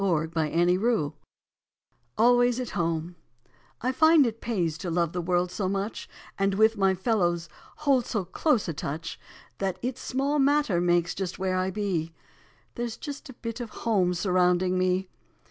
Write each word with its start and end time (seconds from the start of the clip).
April 0.03 0.31
Eleventh 0.35 1.13
ALWAYS 2.17 2.59
AT 2.59 2.69
HOME 2.71 3.15
T 3.83 3.91
FIND 3.91 4.25
it 4.25 4.41
pays 4.41 4.75
to 4.79 4.89
love 4.89 5.13
the 5.13 5.21
world 5.21 5.51
so 5.51 5.69
much, 5.69 6.09
And 6.39 6.55
with 6.55 6.75
my 6.75 6.95
fellows 6.95 7.47
hold 7.75 8.07
so 8.07 8.25
close 8.25 8.67
a 8.67 8.73
touch, 8.73 9.19
That 9.59 9.77
it 9.83 9.99
small 9.99 10.39
matter 10.39 10.81
makes 10.81 11.13
just 11.13 11.37
where 11.37 11.55
I 11.55 11.69
be, 11.69 12.13
There 12.73 12.85
s 12.87 12.97
just 12.97 13.29
a 13.29 13.33
bit 13.33 13.59
of 13.59 13.69
HOME 13.69 14.15
surrounding 14.15 14.75
me. 14.75 15.07